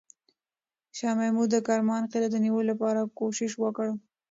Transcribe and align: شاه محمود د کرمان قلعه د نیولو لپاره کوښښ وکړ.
شاه 0.97 1.13
محمود 1.19 1.49
د 1.51 1.57
کرمان 1.67 2.03
قلعه 2.11 2.29
د 2.31 2.35
نیولو 2.45 2.69
لپاره 2.71 3.01
کوښښ 3.17 3.53
وکړ. 3.59 3.87